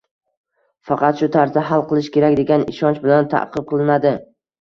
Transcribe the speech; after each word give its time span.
“faqat” 0.89 1.19
shu 1.19 1.27
tarzda 1.35 1.63
hal 1.67 1.83
qilish 1.91 2.09
kerak 2.15 2.37
degan 2.39 2.65
ishonch 2.73 3.03
bilan 3.05 3.29
ta’qib 3.35 3.69
qilinadi. 3.73 4.15